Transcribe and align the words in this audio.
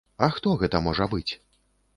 А 0.27 0.29
хто 0.37 0.53
гэта 0.63 0.81
можа 0.87 1.09
быць? 1.15 1.31